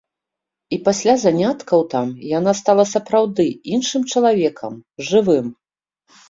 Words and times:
І 0.75 0.77
пасля 0.85 1.13
заняткаў 1.23 1.83
там 1.93 2.07
яна 2.37 2.53
стала 2.61 2.85
сапраўды 2.93 3.45
іншым 3.77 4.01
чалавекам, 4.15 4.73
жывым. 5.13 5.47